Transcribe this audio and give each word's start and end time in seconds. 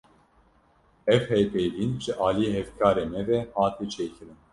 Ev 1.15 1.21
hevpeyvîn, 1.31 1.91
ji 2.03 2.11
aliyê 2.27 2.51
hevkarê 2.57 3.05
me 3.11 3.21
ve 3.27 3.39
hate 3.55 3.85
çêkirin 3.93 4.39